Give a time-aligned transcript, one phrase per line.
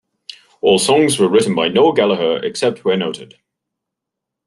[0.61, 3.35] All songs written by Noel Gallagher, except where noted.